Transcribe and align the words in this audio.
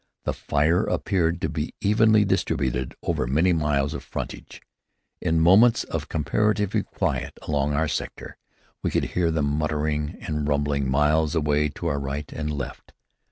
The 0.23 0.33
fire 0.33 0.83
appeared 0.83 1.39
to 1.41 1.47
be 1.49 1.75
evenly 1.79 2.25
distributed 2.25 2.95
over 3.03 3.27
many 3.27 3.53
miles 3.53 3.93
of 3.93 4.01
frontage. 4.03 4.59
In 5.21 5.39
moments 5.39 5.83
of 5.83 6.09
comparative 6.09 6.75
quiet 6.87 7.37
along 7.43 7.73
our 7.75 7.87
sector, 7.87 8.39
we 8.81 8.89
could 8.89 9.03
hear 9.13 9.29
them 9.29 9.45
muttering 9.45 10.17
and 10.19 10.47
rumbling 10.47 10.89
miles 10.89 11.35
away 11.35 11.69
to 11.75 11.85
our 11.85 11.99
right 11.99 12.33
and 12.33 12.49
left. 12.49 12.93